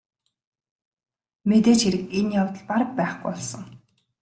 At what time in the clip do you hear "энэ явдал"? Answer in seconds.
2.19-2.63